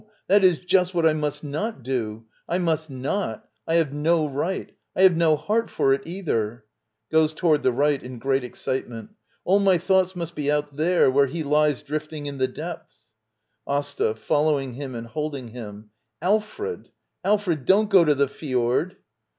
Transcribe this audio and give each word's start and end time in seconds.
That 0.27 0.43
is 0.43 0.57
just 0.57 0.95
what 0.95 1.05
I 1.05 1.13
must 1.13 1.45
iiet 1.45 1.83
do! 1.83 2.25
I 2.49 2.57
must 2.57 2.89
not! 2.89 3.47
I 3.67 3.75
have 3.75 3.93
no 3.93 4.27
right! 4.27 4.75
I 4.95 5.03
have 5.03 5.15
no 5.15 5.35
heart 5.35 5.69
for 5.69 5.93
it, 5.93 6.01
either! 6.07 6.65
[Goes 7.11 7.33
toward 7.35 7.61
the 7.61 7.71
right, 7.71 8.01
in 8.01 8.17
great 8.17 8.43
excitement.] 8.43 9.11
All 9.45 9.59
my 9.59 9.77
thou^te 9.77 10.15
J»ust. 10.15 10.35
Jifi.4lUt 10.35 10.75
there, 10.75 11.11
where 11.11 11.27
he 11.27 11.41
II 11.41 11.53
>s 11.53 11.83
dxifting 11.83 12.25
hi^the 12.25 12.51
depths! 12.51 12.97
AsTA. 13.67 14.15
[Following 14.15 14.73
him 14.73 14.95
and 14.95 15.05
holding 15.05 15.49
him.] 15.49 15.91
Al 16.19 16.39
fred— 16.39 16.89
Alfred! 17.23 17.65
Don't 17.65 17.91
go 17.91 18.03
to 18.03 18.15
the 18.15 18.27
fjord! 18.27 18.97